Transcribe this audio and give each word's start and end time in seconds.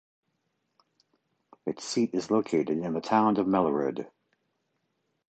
Its 1.67 1.83
seat 1.83 2.09
is 2.15 2.31
located 2.31 2.71
in 2.81 2.93
the 2.95 3.01
town 3.01 3.37
of 3.37 3.45
Mellerud. 3.45 4.07